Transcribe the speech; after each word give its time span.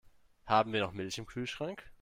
Haben 0.47 0.73
wir 0.73 0.79
noch 0.81 0.93
Milch 0.93 1.19
im 1.19 1.27
Kühlschrank? 1.27 1.83